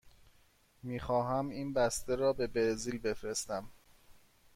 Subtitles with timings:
[0.83, 3.69] می خواهم این بسته را به برزیل بفرستم.